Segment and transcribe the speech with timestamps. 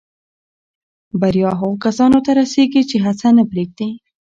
[1.19, 3.89] بریا هغو کسانو ته رسېږي چې هڅه نه پرېږدي.